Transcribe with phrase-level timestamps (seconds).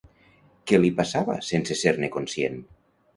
[0.69, 2.57] Què li passava sense ser-ne conscient?